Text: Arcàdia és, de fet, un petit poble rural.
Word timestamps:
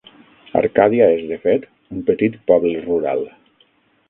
Arcàdia 0.61 1.09
és, 1.17 1.21
de 1.33 1.37
fet, 1.43 1.67
un 1.97 2.01
petit 2.09 2.41
poble 2.53 2.73
rural. 2.89 3.23